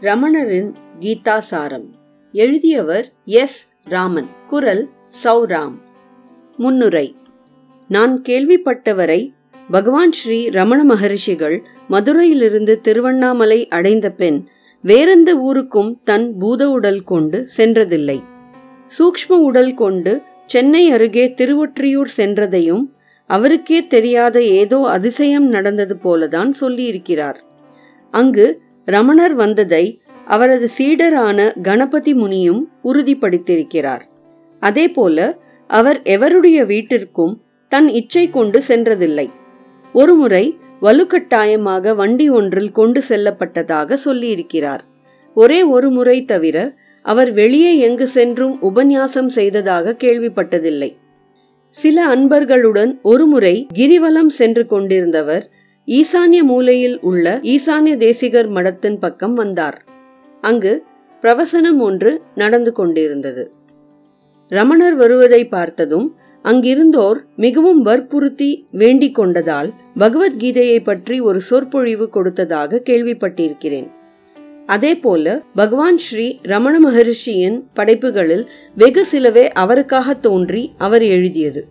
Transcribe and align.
ரமணரின் 0.00 0.72
கீதாசாரம். 1.00 1.84
எழுதியவர் 2.32 3.12
எஸ். 3.24 3.72
ராமன். 3.84 4.26
குரல் 4.46 4.88
சௌராம். 5.24 5.74
முன்னுரை. 6.56 7.14
நான் 7.88 8.22
கேள்விப்பட்டவரை 8.28 9.30
பகவான் 9.70 10.12
ஸ்ரீ 10.12 10.48
ரமண 10.48 10.84
மகரிஷிகள் 10.84 11.62
மதுரையிலிருந்து 11.88 12.80
திருவண்ணாமலை 12.80 13.68
அடைந்த 13.68 14.10
பெண் 14.10 14.46
வேறெந்த 14.82 15.36
ஊருக்கும் 15.36 16.00
தன் 16.04 16.38
பூத 16.38 16.70
உடல் 16.70 17.02
கொண்டு 17.02 17.48
சென்றதில்லை. 17.56 18.22
சூக்ஷ்ம 18.98 19.32
உடல் 19.32 19.74
கொண்டு 19.74 20.22
சென்னை 20.46 20.90
அருகே 20.90 21.34
திருவொற்றியூர் 21.36 22.08
சென்றதையும் 22.16 22.82
அவருக்கே 23.26 23.86
தெரியாத 23.86 24.42
ஏதோ 24.42 24.80
அதிசயம் 24.88 25.48
நடந்தது 25.48 25.96
போலதான் 26.04 26.50
சொல்லியிருக்கிறார். 26.60 27.36
அங்கு 28.10 28.62
ரமணர் 28.84 29.34
வந்ததை 29.34 30.00
அவரது 30.24 30.68
சீடரான 30.78 31.60
கணபதி 31.62 32.14
முனியும் 32.14 32.60
உறுதிப்படுத்தியிருக்கிறார். 32.84 34.00
அதேபோல 34.60 35.38
அவர் 35.66 36.02
எவருடைய 36.02 36.66
வீட்டிற்கும் 36.66 37.42
தன் 37.68 37.88
இச்சை 37.88 38.30
கொண்டு 38.30 38.62
சென்றதில்லை. 38.68 39.28
ஒருமுறை 39.92 40.58
வலுக்கட்டாயமாக 40.82 41.94
வண்டி 41.94 42.30
ஒன்றில் 42.30 42.72
கொண்டு 42.72 43.02
செல்லப்பட்டதாக 43.08 43.96
சொல்லியிருக்கிறார். 44.04 44.80
ஒரே 45.34 45.62
ஒரு 45.62 45.90
முறை 45.90 46.24
தவிர 46.24 46.74
அவர் 47.02 47.32
வெளியே 47.32 47.78
எங்கு 47.78 48.06
சென்றும் 48.06 48.58
உபன்யாசம் 48.60 49.28
செய்ததாக 49.28 49.96
கேள்விப்பட்டதில்லை. 49.98 50.96
சில 51.68 52.16
அன்பர்களுடன் 52.16 53.00
ஒருமுறை 53.02 53.66
கிரிவலம் 53.74 54.28
சென்று 54.28 54.66
கொண்டிருந்தவர் 54.70 55.42
ஈசான்ய 55.88 56.40
மூலையில் 56.42 57.00
உள்ள 57.00 57.40
ஈசான்ய 57.42 57.96
தேசிகர் 57.96 58.48
மடத்தின் 58.50 58.98
பக்கம் 59.00 59.34
வந்தார். 59.34 59.84
அங்கு 60.40 60.72
பிரவசனம் 61.22 61.78
ஒன்று 61.78 62.12
நடந்து 62.34 62.72
கொண்டிருந்தது. 62.72 63.44
ரமணர் 64.48 64.94
வருவதை 64.94 65.42
பார்த்ததும் 65.48 66.06
அங்கிருந்தோர் 66.44 67.18
மிகவும் 67.36 67.80
வற்புறுத்தி 67.82 68.50
வேண்டிக் 68.72 69.18
கொண்டதால் 69.18 69.70
பகவத்கீதையை 69.98 70.78
பற்றி 70.82 71.20
ஒரு 71.20 71.40
சொற்பொழிவு 71.40 72.08
கொடுத்ததாக 72.08 72.82
கேள்விப்பட்டிருக்கிறேன். 72.84 73.88
அதேபோல 74.66 75.42
பகவான் 75.54 75.98
ஸ்ரீ 75.98 76.26
ரமண 76.42 76.74
மகரிஷியின் 76.80 77.58
படைப்புகளில் 77.74 78.44
வெகு 78.74 79.04
சிலவே 79.12 79.44
அவருக்காக 79.64 80.14
தோன்றி 80.14 80.64
அவர் 80.78 81.02
எழுதியது. 81.02 81.62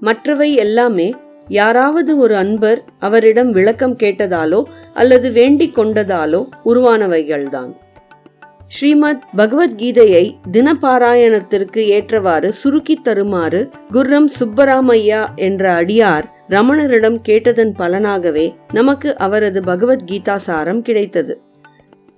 மற்றவை 0.00 0.54
எல்லாமே 0.54 1.08
யாராவது 1.48 2.18
ஒரு 2.18 2.36
அன்பர் 2.36 2.84
அவரிடம் 2.98 3.50
விளக்கம் 3.50 3.96
கேட்டதாலோ 3.96 4.64
அல்லது 4.94 5.32
வேண்டிக் 5.32 5.78
கொண்டதாலோ 5.78 6.48
உருவானவைகள்தான். 6.64 7.76
ஸ்ரீமத் 8.68 9.22
பகவத்கீதையை 9.36 10.34
தினபாராயணத்திற்கு 10.52 11.78
ஏற்றவாறு 11.78 12.52
சுருக்கி 12.52 12.94
தருமாறு 12.94 13.70
குர்ரம் 13.92 14.26
சுப்பராமையா 14.40 15.26
என்ற 15.34 15.82
அடியார் 15.82 16.24
ரமணரிடம் 16.48 17.20
கேட்டதன் 17.22 17.74
பலனாகவே 17.78 18.54
நமக்கு 18.72 19.16
அவரது 19.16 19.60
பகவத்கீதா 19.60 20.36
சாரம் 20.36 20.82
கிடைத்தது. 20.82 21.45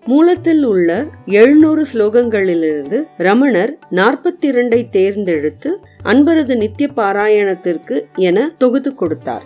மூலத்தில் 0.05 0.63
உள்ள 0.63 1.07
எழுநூறு 1.27 1.83
ஸ்லோகங்களிலிருந்து 1.93 2.99
ரமணர் 3.17 3.73
நாற்பத்தி 3.91 4.47
இரண்டை 4.51 4.79
தேர்ந்தெடுத்து 4.91 5.71
அன்பரது 6.05 6.57
நித்திய 6.57 6.89
பாராயணத்திற்கு 6.97 7.97
என 8.15 8.47
தொகுத்து 8.59 8.95
கொடுத்தார். 8.95 9.45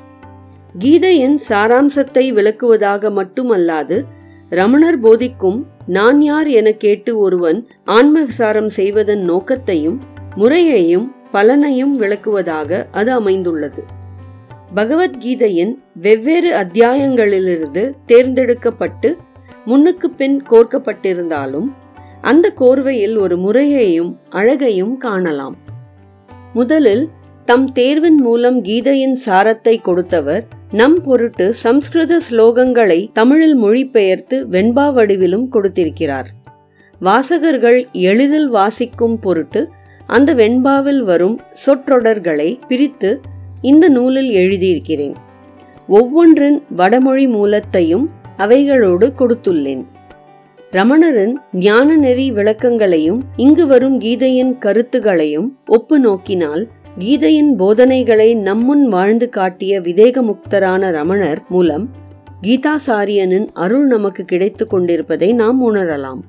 கீதையின் 0.79 1.37
சாராம்சத்தை 1.49 2.25
விளக்குவதாக 2.33 3.11
மட்டுமல்லாது 3.11 3.99
ரமணர் 4.51 5.01
போதிக்கும் 5.01 5.59
நான் 5.87 6.21
யார் 6.21 6.49
என 6.49 6.73
கேட்டு 6.73 7.19
ஒருவன் 7.19 7.59
ஆன்ம 7.85 8.23
விசாரம் 8.23 8.69
செய்வதன் 8.69 9.25
நோக்கத்தையும் 9.31 9.99
முறையையும் 10.37 11.09
பலனையும் 11.33 11.97
விளக்குவதாக 11.99 12.87
அது 12.93 13.13
அமைந்துள்ளது. 13.13 13.83
பகவத்கீதையின் 14.75 15.75
வெவ்வேறு 16.01 16.53
அத்தியாயங்களிலிருந்து 16.53 17.85
தேர்ந்தெடுக்கப்பட்டு 18.07 19.11
முன்னுக்கு 19.65 20.11
பின் 20.11 20.43
கோர்க்கப்பட்டிருந்தாலும் 20.51 21.69
அந்த 22.21 22.53
கோர்வையில் 22.61 23.17
ஒரு 23.17 23.37
முறையையும் 23.37 24.19
அழகையும் 24.31 24.97
காணலாம். 24.97 25.57
முதலில் 26.53 27.09
தம் 27.45 27.73
தேர்வின் 27.73 28.21
மூலம் 28.21 28.59
கீதையின் 28.63 29.17
சாரத்தை 29.27 29.81
கொடுத்தவர் 29.81 30.45
நம் 30.73 31.01
பொருட்டு 31.03 31.55
சம்ஸ்கிருத 31.55 32.21
ஸ்லோகங்களை 32.31 33.11
தமிழில் 33.13 33.57
மொழிபெயர்த்து 33.57 34.37
வெண்பா 34.51 34.87
வடிவிலும் 34.95 35.49
கொடுத்திருக்கிறார். 35.49 36.29
வாசகர்கள் 37.01 37.89
எளிதில் 37.93 38.49
வாசிக்கும் 38.49 39.19
பொருட்டு 39.19 39.69
அந்த 40.07 40.35
வெண்பாவில் 40.35 41.03
வரும் 41.03 41.37
சொற்றொடர்களை 41.67 42.59
பிரித்து 42.69 43.21
இந்த 43.61 43.89
நூலில் 43.89 44.31
எழுதியிருக்கிறேன். 44.31 45.15
ஒவ்வொன்றின் 45.89 46.63
வடமொழி 46.77 47.27
மூலத்தையும் 47.29 48.11
அவைகளோடு 48.37 49.13
கொடுத்துள்ளேன். 49.19 49.85
ரமணரின் 50.73 51.33
ஞான 51.53 51.97
நெறி 51.97 52.33
விளக்கங்களையும் 52.33 53.21
இங்கு 53.37 53.67
வரும் 53.67 54.01
கீதையின் 54.01 54.59
கருத்துகளையும் 54.59 55.59
ஒப்பு 55.67 55.99
நோக்கினால் 55.99 56.69
கீதையின் 56.99 57.57
போதனைகளை 57.57 58.35
நம்முன் 58.35 58.89
வாழ்ந்து 58.89 59.29
காட்டிய 59.29 59.81
விதேக 59.81 60.23
முக்தரான 60.23 60.91
ரமணர் 60.91 61.43
மூலம் 61.49 61.91
கீதாசாரியனின் 62.43 63.49
அருள் 63.53 63.87
நமக்கு 63.87 64.25
கிடைத்து 64.25 64.67
கொண்டிருப்பதை 64.67 65.33
நாம் 65.33 65.75
உணரலாம். 65.75 66.21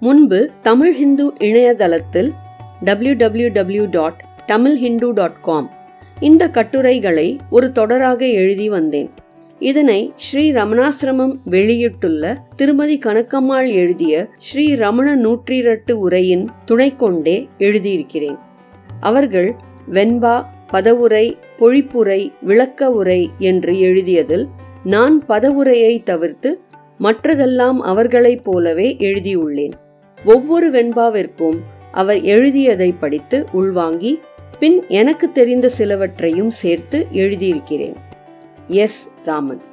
முன்பு 0.00 0.50
தமிழ் 0.62 0.94
ஹிந்து 0.94 1.32
இணையதளத்தில் 1.38 2.32
W 2.84 3.14
W 3.14 3.48
W 3.48 3.86
dot 3.90 4.24
Tamil 4.46 4.76
Hindu 4.76 5.12
dot 5.12 5.40
com 5.40 5.70
இந்த 6.20 6.48
கட்டுரைகளை 6.48 7.38
ஒரு 7.50 7.70
தொடராக 7.74 8.32
எழுதி 8.32 8.68
வந்தேன். 8.68 9.10
இதனை 9.58 10.12
ஸ்ரீ 10.16 10.52
ரமணாசிரமம் 10.52 11.34
வெளியிட்டுள்ள 11.44 12.38
திருமதி 12.56 12.98
கணக்கம்மாள் 12.98 13.72
எழுதிய 13.72 14.28
ஸ்ரீ 14.36 14.74
ரமண 14.74 15.16
நூற்றிரட்டு 15.16 15.92
உரையின் 15.92 16.48
துணை 16.64 16.96
கொண்டே 16.96 17.48
எழுதியிருக்கிறேன். 17.58 18.38
அவர்கள் 19.00 19.54
வெண்பா 19.92 20.44
பதவுரை 20.66 21.36
பொழிப்புரை 21.58 22.32
விளக்க 22.42 22.90
உரை 22.90 23.30
என்று 23.38 23.80
எழுதியதில் 23.80 24.48
நான் 24.84 25.22
பதவுரையை 25.28 26.02
தவிர்த்து 26.02 26.60
மற்றதெல்லாம் 27.00 27.76
அவர்களைப் 27.76 28.44
போலவே 28.44 28.96
எழுதியுள்ளேன். 28.98 29.72
ஒவ்வொரு 30.24 30.70
வெண்பாவிற்கும் 30.70 31.58
அவர் 31.92 32.20
எழுதியதை 32.20 32.92
படித்து 32.92 33.46
உள்வாங்கி 33.52 34.20
பின் 34.58 34.84
எனக்கு 34.88 35.32
தெரிந்த 35.32 35.70
சிலவற்றையும் 35.78 36.50
சேர்த்து 36.50 37.06
எழுதியிருக்கிறேன். 37.12 38.06
எஸ் 38.68 39.10
ராமன். 39.24 39.67